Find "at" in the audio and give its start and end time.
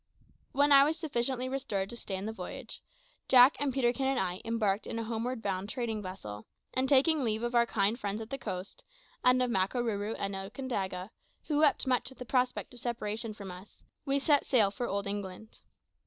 12.11-12.17